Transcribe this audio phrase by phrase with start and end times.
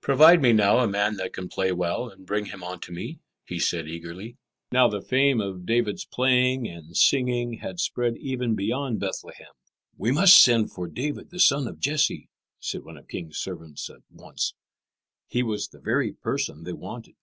[0.00, 3.60] "Provide me now a man that can play well, and bring him unto me," he
[3.60, 4.36] said eagerly.
[4.72, 9.52] Now the fame of David's playing and singing had spread even beyond Bethlehem.
[9.96, 12.28] "We must send for David, the son of Jesse,"
[12.58, 14.54] said the king's servants at once.
[15.28, 17.14] He was the very person they wanted.